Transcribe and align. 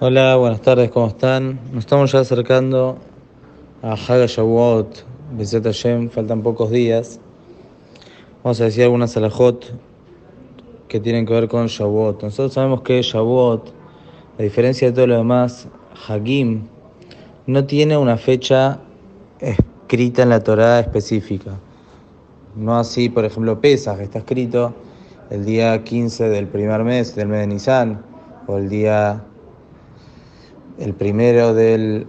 Hola, 0.00 0.36
buenas 0.36 0.60
tardes, 0.60 0.92
¿cómo 0.92 1.08
están? 1.08 1.58
Nos 1.72 1.80
estamos 1.80 2.12
ya 2.12 2.20
acercando 2.20 2.98
a 3.82 3.94
Haga 3.94 4.26
Shavuot, 4.26 5.04
Bezet 5.32 5.64
Hashem, 5.64 6.08
faltan 6.08 6.40
pocos 6.40 6.70
días. 6.70 7.18
Vamos 8.44 8.60
a 8.60 8.66
decir 8.66 8.84
algunas 8.84 9.16
alajot 9.16 9.74
que 10.86 11.00
tienen 11.00 11.26
que 11.26 11.32
ver 11.32 11.48
con 11.48 11.66
Shavuot. 11.66 12.22
Nosotros 12.22 12.52
sabemos 12.52 12.82
que 12.82 13.02
Shavuot, 13.02 13.72
a 14.38 14.42
diferencia 14.44 14.86
de 14.86 14.94
todo 14.94 15.08
lo 15.08 15.16
demás, 15.16 15.66
Hagim, 16.06 16.68
no 17.48 17.64
tiene 17.64 17.96
una 17.96 18.16
fecha 18.16 18.78
escrita 19.40 20.22
en 20.22 20.28
la 20.28 20.44
Torah 20.44 20.78
específica. 20.78 21.58
No 22.54 22.78
así, 22.78 23.08
por 23.08 23.24
ejemplo, 23.24 23.60
Pesach, 23.60 23.98
está 23.98 24.20
escrito 24.20 24.72
el 25.30 25.44
día 25.44 25.82
15 25.82 26.28
del 26.28 26.46
primer 26.46 26.84
mes, 26.84 27.16
del 27.16 27.26
mes 27.26 27.40
de 27.40 27.46
Nisan, 27.48 28.00
o 28.46 28.58
el 28.58 28.68
día 28.68 29.24
el 30.78 30.94
primero 30.94 31.54
del 31.54 32.06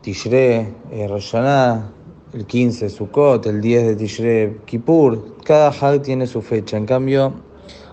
Tishre, 0.00 0.74
eh, 0.90 1.08
Rosh 1.08 1.34
el 1.34 2.46
15 2.46 2.88
Sukkot, 2.88 3.46
el 3.46 3.60
10 3.60 3.86
de 3.86 3.96
Tishre 3.96 4.60
Kippur. 4.64 5.36
Cada 5.44 5.68
Hag 5.68 6.02
tiene 6.02 6.26
su 6.26 6.42
fecha. 6.42 6.76
En 6.76 6.86
cambio, 6.86 7.32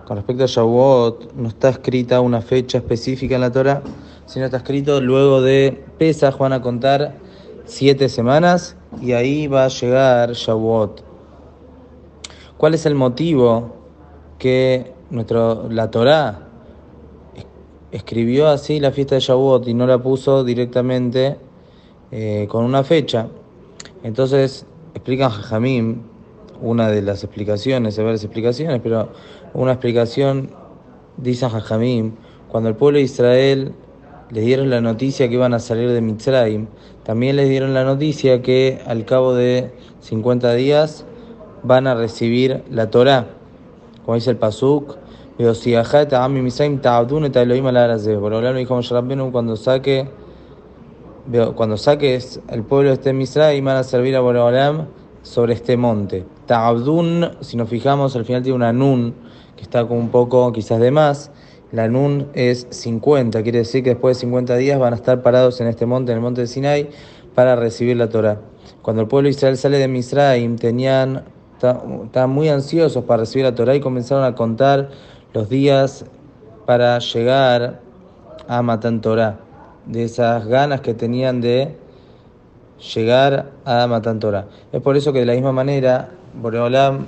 con 0.07 0.17
respecto 0.17 0.43
a 0.43 0.47
Shavuot, 0.47 1.33
no 1.35 1.49
está 1.49 1.69
escrita 1.69 2.21
una 2.21 2.41
fecha 2.41 2.79
específica 2.79 3.35
en 3.35 3.41
la 3.41 3.51
Torah, 3.51 3.81
sino 4.25 4.45
está 4.45 4.57
escrito 4.57 4.99
luego 4.99 5.41
de 5.41 5.85
Pesach 5.97 6.37
van 6.37 6.53
a 6.53 6.61
contar 6.61 7.17
siete 7.65 8.09
semanas 8.09 8.75
y 9.01 9.11
ahí 9.13 9.47
va 9.47 9.65
a 9.65 9.67
llegar 9.67 10.31
Shavuot. 10.31 11.03
¿Cuál 12.57 12.73
es 12.73 12.85
el 12.85 12.95
motivo 12.95 13.75
que 14.37 14.93
nuestro, 15.09 15.69
la 15.69 15.91
Torah 15.91 16.50
escribió 17.91 18.47
así 18.47 18.79
la 18.79 18.91
fiesta 18.91 19.15
de 19.15 19.21
Shavuot 19.21 19.67
y 19.67 19.73
no 19.73 19.85
la 19.85 19.97
puso 19.97 20.43
directamente 20.43 21.37
eh, 22.11 22.47
con 22.49 22.65
una 22.65 22.83
fecha. 22.83 23.27
Entonces 24.03 24.65
explican 24.93 25.29
Jajamim, 25.29 26.01
una 26.61 26.89
de 26.89 27.01
las 27.01 27.23
explicaciones, 27.23 27.97
hay 27.97 28.05
varias 28.05 28.23
explicaciones, 28.23 28.81
pero 28.83 29.09
una 29.53 29.73
explicación 29.73 30.51
dice 31.17 31.49
Jajamim, 31.49 32.13
cuando 32.49 32.69
el 32.69 32.75
pueblo 32.75 32.97
de 32.97 33.03
Israel 33.03 33.73
les 34.29 34.45
dieron 34.45 34.69
la 34.69 34.81
noticia 34.81 35.27
que 35.27 35.35
iban 35.35 35.53
a 35.53 35.59
salir 35.59 35.89
de 35.89 36.01
Mitzrayim, 36.01 36.67
también 37.03 37.35
les 37.35 37.49
dieron 37.49 37.73
la 37.73 37.83
noticia 37.83 38.41
que 38.41 38.81
al 38.85 39.05
cabo 39.05 39.33
de 39.33 39.71
50 40.01 40.53
días 40.53 41.05
van 41.63 41.87
a 41.87 41.95
recibir 41.95 42.63
la 42.69 42.89
Torah, 42.89 43.27
como 44.05 44.15
dice 44.15 44.29
el 44.29 44.37
Pasuk, 44.37 44.97
cuando 49.31 49.55
saque 49.55 50.07
cuando 51.55 51.77
saques 51.77 52.39
el 52.49 52.63
pueblo 52.63 52.89
de 52.89 52.95
este 52.95 53.13
Misraim 53.13 53.63
van 53.63 53.77
a 53.77 53.83
servir 53.83 54.15
a 54.15 54.21
Boreolam 54.21 54.87
sobre 55.21 55.53
este 55.53 55.77
monte. 55.77 56.25
Ta'abdun, 56.47 57.37
si 57.41 57.57
nos 57.57 57.69
fijamos, 57.69 58.15
al 58.15 58.25
final 58.25 58.41
tiene 58.41 58.55
una 58.55 58.73
nun 58.73 59.13
que 59.55 59.63
está 59.63 59.87
con 59.87 59.97
un 59.97 60.09
poco 60.09 60.51
quizás 60.51 60.79
de 60.79 60.91
más. 60.91 61.31
La 61.71 61.87
nun 61.87 62.27
es 62.33 62.67
50, 62.69 63.43
quiere 63.43 63.59
decir 63.59 63.83
que 63.83 63.91
después 63.91 64.17
de 64.17 64.21
50 64.21 64.57
días 64.57 64.79
van 64.79 64.93
a 64.93 64.95
estar 64.95 65.21
parados 65.21 65.61
en 65.61 65.67
este 65.67 65.85
monte, 65.85 66.11
en 66.11 66.17
el 66.17 66.21
monte 66.21 66.41
de 66.41 66.47
Sinai, 66.47 66.89
para 67.33 67.55
recibir 67.55 67.95
la 67.95 68.09
Torah. 68.09 68.41
Cuando 68.81 69.03
el 69.03 69.07
pueblo 69.07 69.27
de 69.27 69.31
Israel 69.31 69.57
sale 69.57 69.77
de 69.77 69.87
Misraim, 69.87 70.57
tenían, 70.57 71.23
estaban 71.55 72.29
muy 72.29 72.49
ansiosos 72.49 73.05
para 73.05 73.21
recibir 73.21 73.45
la 73.45 73.55
Torah 73.55 73.75
y 73.75 73.79
comenzaron 73.79 74.25
a 74.25 74.35
contar 74.35 74.89
los 75.33 75.49
días 75.49 76.05
para 76.65 76.99
llegar 76.99 77.79
a 78.47 78.61
Matan 78.61 79.01
Torah, 79.01 79.39
de 79.85 80.03
esas 80.03 80.45
ganas 80.45 80.81
que 80.81 80.93
tenían 80.93 81.41
de 81.41 81.75
llegar 82.93 83.51
a 83.65 83.87
Matan 83.87 84.19
Torah. 84.19 84.47
Es 84.71 84.81
por 84.81 84.97
eso 84.97 85.13
que 85.13 85.19
de 85.19 85.25
la 85.25 85.33
misma 85.33 85.51
manera, 85.51 86.09
Boreolam, 86.33 87.05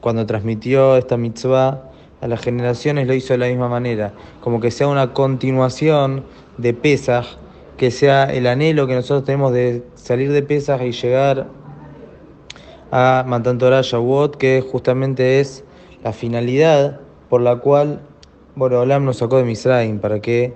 cuando 0.00 0.26
transmitió 0.26 0.96
esta 0.96 1.16
mitzvah 1.16 1.90
a 2.20 2.28
las 2.28 2.40
generaciones, 2.40 3.06
lo 3.06 3.14
hizo 3.14 3.34
de 3.34 3.38
la 3.38 3.48
misma 3.48 3.68
manera, 3.68 4.12
como 4.40 4.60
que 4.60 4.70
sea 4.70 4.88
una 4.88 5.12
continuación 5.12 6.24
de 6.58 6.72
Pesach, 6.72 7.26
que 7.76 7.90
sea 7.90 8.24
el 8.24 8.46
anhelo 8.46 8.86
que 8.86 8.94
nosotros 8.94 9.24
tenemos 9.24 9.52
de 9.52 9.82
salir 9.94 10.32
de 10.32 10.42
Pesach 10.42 10.80
y 10.82 10.92
llegar 10.92 11.48
a 12.92 13.24
Matan 13.26 13.58
Torah 13.58 13.82
Shavuot, 13.82 14.36
que 14.36 14.60
justamente 14.60 15.40
es 15.40 15.64
la 16.04 16.12
finalidad 16.12 17.00
por 17.28 17.40
la 17.40 17.56
cual 17.56 18.00
Borolam 18.54 19.04
nos 19.04 19.18
sacó 19.18 19.38
de 19.38 19.44
Misraim 19.44 19.98
para 19.98 20.20
que 20.20 20.54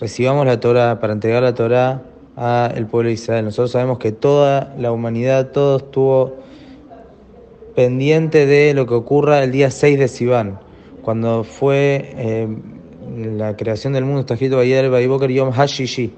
recibamos 0.00 0.46
la 0.46 0.58
Torah, 0.60 0.98
para 1.00 1.12
entregar 1.12 1.42
la 1.42 1.54
Torah 1.54 2.02
al 2.36 2.86
pueblo 2.86 3.08
de 3.08 3.14
Israel. 3.14 3.44
Nosotros 3.44 3.72
sabemos 3.72 3.98
que 3.98 4.12
toda 4.12 4.74
la 4.78 4.92
humanidad, 4.92 5.50
todo 5.50 5.76
estuvo 5.76 6.36
pendiente 7.74 8.46
de 8.46 8.74
lo 8.74 8.86
que 8.86 8.94
ocurra 8.94 9.42
el 9.42 9.52
día 9.52 9.70
6 9.70 9.98
de 9.98 10.08
Sivan, 10.08 10.58
cuando 11.02 11.44
fue 11.44 12.12
eh, 12.16 12.48
la 13.16 13.56
creación 13.56 13.92
del 13.92 14.04
mundo, 14.04 14.20
está 14.20 14.34
escrito 14.34 14.58
ayer, 14.58 14.90
Baiboker 14.90 15.30
Yom 15.30 15.50
Hashishi. 15.50 16.12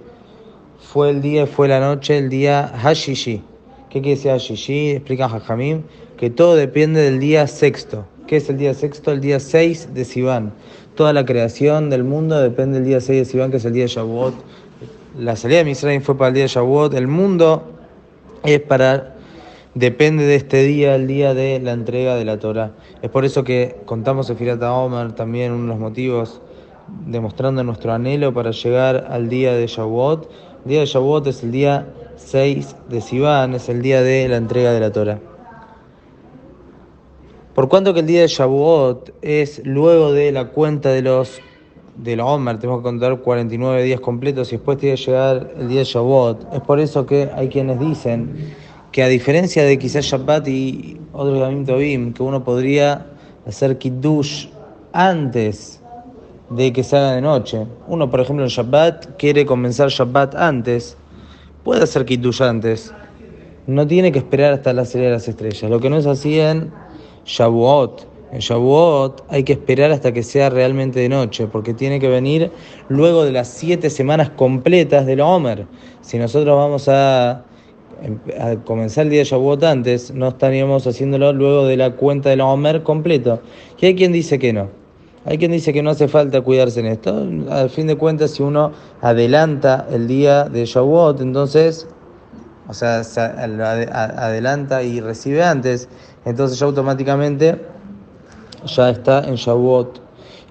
Fue 0.80 1.10
el 1.10 1.22
día, 1.22 1.46
fue 1.46 1.68
la 1.68 1.80
noche, 1.80 2.18
el 2.18 2.28
día 2.28 2.68
Hashishi. 2.68 3.42
¿Qué 3.88 4.00
quiere 4.00 4.16
decir 4.16 4.32
Hashishi? 4.32 4.90
Explica 4.90 5.28
Jajamim 5.28 5.82
que 6.16 6.30
todo 6.30 6.54
depende 6.54 7.00
del 7.00 7.20
día 7.20 7.46
sexto. 7.46 8.06
¿Qué 8.32 8.38
es 8.38 8.48
el 8.48 8.56
día 8.56 8.72
sexto? 8.72 9.12
El 9.12 9.20
día 9.20 9.38
6 9.38 9.92
de 9.92 10.06
Sivan. 10.06 10.54
Toda 10.94 11.12
la 11.12 11.26
creación 11.26 11.90
del 11.90 12.02
mundo 12.02 12.40
depende 12.40 12.78
del 12.78 12.86
día 12.86 12.98
6 13.02 13.18
de 13.18 13.24
Sivan, 13.26 13.50
que 13.50 13.58
es 13.58 13.64
el 13.66 13.74
día 13.74 13.82
de 13.82 13.88
Shavuot. 13.88 14.32
La 15.18 15.36
salida 15.36 15.58
de 15.58 15.64
Misraim 15.66 16.00
fue 16.00 16.16
para 16.16 16.28
el 16.28 16.34
día 16.36 16.44
de 16.44 16.48
Shavuot. 16.48 16.94
El 16.94 17.08
mundo 17.08 17.62
es 18.42 18.58
para 18.62 19.16
depende 19.74 20.24
de 20.24 20.36
este 20.36 20.62
día, 20.62 20.94
el 20.94 21.08
día 21.08 21.34
de 21.34 21.60
la 21.60 21.72
entrega 21.72 22.16
de 22.16 22.24
la 22.24 22.38
Torah. 22.38 22.72
Es 23.02 23.10
por 23.10 23.26
eso 23.26 23.44
que 23.44 23.76
contamos 23.84 24.30
en 24.30 24.38
Firata 24.38 24.72
Omer 24.72 25.12
también 25.12 25.52
unos 25.52 25.78
motivos 25.78 26.40
demostrando 27.04 27.62
nuestro 27.64 27.92
anhelo 27.92 28.32
para 28.32 28.52
llegar 28.52 29.08
al 29.10 29.28
día 29.28 29.52
de 29.52 29.66
Shavuot. 29.66 30.30
El 30.64 30.70
día 30.70 30.80
de 30.80 30.86
Shavuot 30.86 31.26
es 31.26 31.42
el 31.42 31.52
día 31.52 31.86
6 32.16 32.76
de 32.88 33.02
Sivan, 33.02 33.52
es 33.52 33.68
el 33.68 33.82
día 33.82 34.00
de 34.00 34.26
la 34.26 34.38
entrega 34.38 34.72
de 34.72 34.80
la 34.80 34.90
Torah. 34.90 35.31
Por 37.54 37.68
cuanto 37.68 37.92
que 37.92 38.00
el 38.00 38.06
día 38.06 38.22
de 38.22 38.28
Shavuot 38.28 39.12
es 39.20 39.60
luego 39.66 40.12
de 40.12 40.32
la 40.32 40.48
cuenta 40.48 40.88
de 40.88 41.02
los 41.02 41.40
del 41.96 42.20
Omer, 42.20 42.58
tenemos 42.58 42.80
que 42.80 42.84
contar 42.84 43.18
49 43.18 43.82
días 43.82 44.00
completos 44.00 44.50
y 44.52 44.56
después 44.56 44.78
tiene 44.78 44.96
que 44.96 45.02
llegar 45.02 45.52
el 45.58 45.68
día 45.68 45.80
de 45.80 45.84
Shavuot. 45.84 46.54
Es 46.54 46.60
por 46.60 46.80
eso 46.80 47.04
que 47.04 47.28
hay 47.34 47.50
quienes 47.50 47.78
dicen 47.78 48.54
que 48.90 49.02
a 49.02 49.08
diferencia 49.08 49.64
de 49.64 49.78
quizás 49.78 50.06
Shabbat 50.06 50.48
y 50.48 50.98
otros 51.12 51.38
Yamim 51.38 51.66
Tovim, 51.66 52.12
que 52.14 52.22
uno 52.22 52.42
podría 52.42 53.06
hacer 53.46 53.76
Kiddush 53.76 54.46
antes 54.94 55.78
de 56.48 56.72
que 56.72 56.82
se 56.82 56.96
haga 56.96 57.12
de 57.12 57.20
noche. 57.20 57.66
Uno, 57.86 58.10
por 58.10 58.20
ejemplo, 58.20 58.44
en 58.44 58.50
Shabbat 58.50 59.16
quiere 59.18 59.44
comenzar 59.44 59.90
Shabbat 59.90 60.34
antes, 60.36 60.96
puede 61.64 61.82
hacer 61.82 62.06
Kiddush 62.06 62.42
antes. 62.42 62.94
No 63.66 63.86
tiene 63.86 64.10
que 64.10 64.18
esperar 64.20 64.54
hasta 64.54 64.72
la 64.72 64.86
salida 64.86 65.08
de 65.08 65.14
las 65.14 65.28
estrellas. 65.28 65.70
Lo 65.70 65.80
que 65.80 65.90
no 65.90 65.98
es 65.98 66.06
así 66.06 66.40
en 66.40 66.72
Shavuot. 67.24 68.06
En 68.32 68.38
Shavuot 68.38 69.24
hay 69.28 69.44
que 69.44 69.52
esperar 69.52 69.90
hasta 69.90 70.12
que 70.12 70.22
sea 70.22 70.48
realmente 70.48 71.00
de 71.00 71.08
noche, 71.08 71.46
porque 71.46 71.74
tiene 71.74 72.00
que 72.00 72.08
venir 72.08 72.50
luego 72.88 73.24
de 73.24 73.32
las 73.32 73.48
siete 73.48 73.90
semanas 73.90 74.30
completas 74.30 75.04
del 75.04 75.20
Omer. 75.20 75.66
Si 76.00 76.18
nosotros 76.18 76.56
vamos 76.56 76.88
a, 76.88 77.44
comenzar 78.64 79.04
el 79.04 79.10
día 79.10 79.18
de 79.20 79.26
Shavuot 79.26 79.62
antes, 79.64 80.12
no 80.14 80.28
estaríamos 80.28 80.86
haciéndolo 80.86 81.32
luego 81.32 81.66
de 81.66 81.76
la 81.76 81.90
cuenta 81.90 82.30
del 82.30 82.40
Omer 82.40 82.82
completo. 82.82 83.40
Y 83.78 83.86
hay 83.86 83.94
quien 83.94 84.12
dice 84.12 84.38
que 84.38 84.52
no. 84.52 84.70
Hay 85.24 85.38
quien 85.38 85.52
dice 85.52 85.72
que 85.72 85.82
no 85.82 85.90
hace 85.90 86.08
falta 86.08 86.40
cuidarse 86.40 86.80
en 86.80 86.86
esto. 86.86 87.26
Al 87.50 87.70
fin 87.70 87.86
de 87.86 87.96
cuentas, 87.96 88.32
si 88.32 88.42
uno 88.42 88.72
adelanta 89.02 89.86
el 89.92 90.08
día 90.08 90.44
de 90.44 90.64
Shavuot, 90.64 91.20
entonces 91.20 91.86
o 92.68 92.74
sea, 92.74 93.00
adelanta 93.00 94.82
y 94.82 95.00
recibe 95.00 95.42
antes, 95.42 95.88
entonces 96.24 96.58
ya 96.58 96.66
automáticamente 96.66 97.60
ya 98.64 98.90
está 98.90 99.24
en 99.24 99.34
Shavuot. 99.34 100.00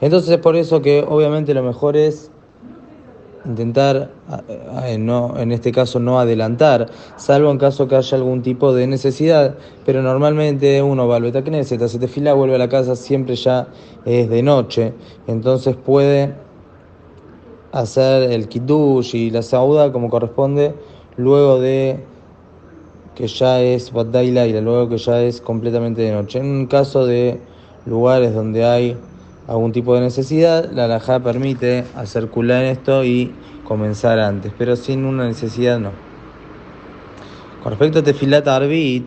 Entonces 0.02 0.31
es 0.31 0.38
por 0.40 0.56
eso 0.56 0.81
que 0.81 1.06
obviamente 1.08 1.54
lo 1.54 1.63
mejor 1.63 1.96
es 1.96 2.31
intentar, 3.46 4.12
no, 5.00 5.38
en 5.38 5.52
este 5.52 5.72
caso 5.72 6.00
no 6.00 6.19
adelantar, 6.19 6.88
salvo 7.16 7.50
en 7.52 7.58
caso 7.58 7.88
que 7.88 7.96
haya 7.96 8.18
algún 8.18 8.42
tipo 8.42 8.74
de 8.74 8.88
necesidad, 8.88 9.56
pero 9.86 10.02
normalmente 10.02 10.81
uno 10.81 11.08
va 11.08 11.16
al 11.16 11.24
Betacneset, 11.24 11.81
hace 11.81 12.08
fila, 12.08 12.34
vuelve 12.34 12.56
a 12.56 12.60
la 12.60 12.69
casa, 12.69 12.96
siempre 12.96 13.36
ya 13.36 13.68
es 14.06 14.30
de 14.30 14.44
noche, 14.44 14.94
entonces 15.28 15.75
puede 15.75 16.36
hacer 17.72 18.31
el 18.31 18.48
kiddush 18.48 19.16
y 19.16 19.31
la 19.31 19.42
sauda 19.42 19.92
como 19.92 20.10
corresponde 20.10 20.75
luego 21.18 21.60
de 21.60 22.00
que 23.16 23.28
ya 23.28 23.62
es 23.62 23.92
Badai 23.92 24.31
luego 24.62 24.90
que 24.90 24.98
ya 24.98 25.22
es 25.22 25.42
completamente 25.42 26.02
de 26.02 26.12
noche. 26.12 26.40
En 26.40 26.46
un 26.46 26.68
caso 26.68 27.06
de 27.06 27.40
lugares 27.86 28.34
donde 28.34 28.66
hay 28.66 28.98
algún 29.48 29.72
tipo 29.72 29.96
de 29.96 30.02
necesidad, 30.02 30.72
la 30.72 30.86
alajá 30.86 31.19
permite 31.19 31.84
hacer 31.96 32.30
en 32.36 32.52
esto 32.52 33.04
y 33.04 33.34
comenzar 33.63 34.19
antes, 34.19 34.54
pero 34.58 34.75
sin 34.75 35.06
una 35.06 35.25
necesidad 35.25 35.80
no. 35.80 35.92
Con 37.63 37.72
respecto 37.72 38.00
a 38.00 38.04
tefilat 38.04 38.48
arbit, 38.48 39.06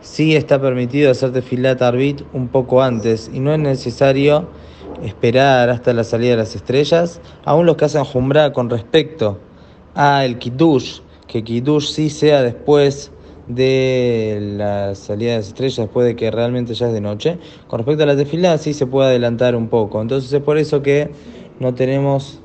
sí 0.00 0.34
está 0.34 0.60
permitido 0.60 1.10
hacer 1.10 1.32
tefilat 1.32 1.82
arbit 1.82 2.22
un 2.32 2.48
poco 2.48 2.82
antes 2.82 3.30
y 3.32 3.40
no 3.40 3.52
es 3.52 3.58
necesario 3.58 4.48
esperar 5.02 5.70
hasta 5.70 5.92
la 5.92 6.04
salida 6.04 6.30
de 6.32 6.36
las 6.38 6.54
estrellas, 6.54 7.20
aún 7.44 7.66
los 7.66 7.76
que 7.76 7.86
hacen 7.86 8.04
jumbra 8.04 8.52
con 8.52 8.70
respecto 8.70 9.38
a 9.94 10.24
el 10.24 10.38
kiddush, 10.38 11.00
que 11.30 11.44
kiddush 11.44 11.92
sí 11.92 12.10
sea 12.10 12.42
después 12.42 13.12
de 13.46 14.54
la 14.56 14.94
salida 14.94 15.32
de 15.32 15.36
las 15.38 15.48
estrellas 15.48 15.76
después 15.76 16.06
de 16.06 16.16
que 16.16 16.30
realmente 16.30 16.74
ya 16.74 16.88
es 16.88 16.92
de 16.92 17.00
noche. 17.00 17.38
Con 17.68 17.78
respecto 17.78 18.02
a 18.02 18.06
la 18.06 18.16
tefilá, 18.16 18.58
sí 18.58 18.74
se 18.74 18.86
puede 18.86 19.10
adelantar 19.10 19.54
un 19.54 19.68
poco. 19.68 20.02
Entonces 20.02 20.32
es 20.32 20.42
por 20.42 20.58
eso 20.58 20.82
que 20.82 21.10
no 21.60 21.74
tenemos 21.74 22.40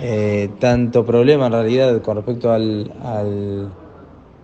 eh, 0.00 0.48
tanto 0.58 1.04
problema 1.04 1.46
en 1.46 1.52
realidad 1.52 2.00
con 2.02 2.16
respecto 2.16 2.50
al, 2.50 2.92
al, 3.02 3.68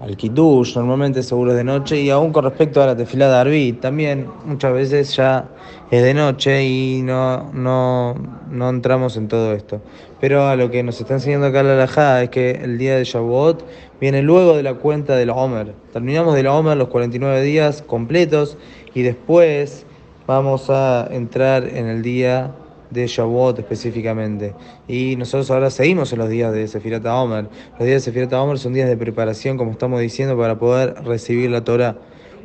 al 0.00 0.17
kiddush, 0.17 0.76
normalmente 0.76 1.23
seguro 1.23 1.52
es 1.52 1.56
de 1.56 1.64
noche, 1.64 2.00
y 2.00 2.11
aún 2.11 2.32
con 2.32 2.44
respecto 2.44 2.82
a 2.82 2.87
la 2.87 2.96
tefilá 2.96 3.29
de 3.29 3.37
Arbit, 3.37 3.81
también 3.81 4.26
muchas 4.44 4.73
veces 4.73 5.14
ya 5.17 5.49
es 5.91 6.02
de 6.02 6.14
noche 6.14 6.64
y 6.64 7.02
no, 7.02 7.52
no, 7.52 8.14
no 8.50 8.69
entramos 8.70 9.17
en 9.17 9.29
todo 9.29 9.52
esto. 9.52 9.81
Pero 10.20 10.46
a 10.49 10.56
lo 10.56 10.70
que 10.70 10.82
nos 10.82 11.00
está 11.00 11.14
enseñando 11.14 11.46
acá 11.46 11.62
la 11.62 11.76
Lajá 11.76 12.23
es 12.23 12.31
que 12.31 12.52
el 12.52 12.79
día 12.79 12.96
de 12.96 13.05
Shavuot 13.05 13.64
viene 14.00 14.23
luego 14.23 14.56
de 14.56 14.62
la 14.62 14.75
cuenta 14.75 15.17
del 15.17 15.31
Omer. 15.31 15.75
Terminamos 15.93 16.35
del 16.35 16.49
Omer 16.49 16.76
los 16.76 16.88
49 16.88 17.43
días 17.43 17.82
completos 17.82 18.56
y 18.94 19.02
después 19.02 19.87
vamos 20.26 20.70
a 20.70 21.08
entrar 21.11 21.69
en 21.69 21.87
el 21.87 22.02
día 22.02 22.52
de 22.94 23.06
Shavuot 23.06 23.58
específicamente. 23.58 24.55
Y 24.88 25.17
nosotros 25.17 25.50
ahora 25.50 25.69
seguimos 25.70 26.12
en 26.12 26.20
los 26.20 26.29
días 26.31 26.52
de 26.52 26.67
Sefirat 26.69 27.05
Omer. 27.05 27.49
Los 27.73 27.81
días 27.81 27.96
de 27.96 28.00
Sefirat 28.00 28.32
Omer 28.32 28.58
son 28.58 28.73
días 28.73 28.88
de 28.88 28.96
preparación, 28.96 29.58
como 29.58 29.73
estamos 29.73 30.00
diciendo, 30.00 30.38
para 30.38 30.58
poder 30.58 30.94
recibir 31.05 31.50
la 31.50 31.64
Torah. 31.64 31.99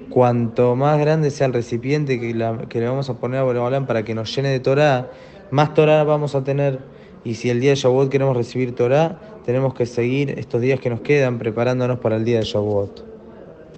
Cuanto 0.10 0.76
más 0.76 1.00
grande 1.00 1.30
sea 1.30 1.48
el 1.48 1.54
recipiente 1.54 2.20
que, 2.20 2.34
que 2.68 2.80
le 2.80 2.88
vamos 2.88 3.10
a 3.10 3.14
poner 3.14 3.40
a 3.40 3.44
Boreolán 3.44 3.86
para 3.86 4.04
que 4.04 4.16
nos 4.16 4.36
llene 4.36 4.50
de 4.50 4.60
Torah, 4.60 5.12
más 5.52 5.74
Torah 5.76 6.04
vamos 6.04 6.34
a 6.36 6.44
tener. 6.44 6.80
Y 7.24 7.36
si 7.36 7.50
el 7.50 7.60
día 7.60 7.70
de 7.70 7.76
Shavuot 7.76 8.10
queremos 8.10 8.36
recibir 8.36 8.74
Torah, 8.74 9.20
tenemos 9.46 9.76
que 9.76 9.86
seguir 9.86 10.32
estos 10.32 10.62
días 10.62 10.80
que 10.80 10.90
nos 10.90 11.02
quedan 11.02 11.38
preparándonos 11.38 12.00
para 12.00 12.16
el 12.16 12.26
día 12.26 12.40
de 12.40 12.46
Shavuot. 12.46 13.19